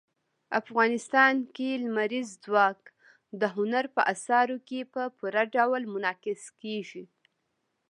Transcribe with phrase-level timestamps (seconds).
[0.61, 2.79] افغانستان کې لمریز ځواک
[3.39, 7.03] د هنر په اثارو کې په پوره ډول منعکس کېږي.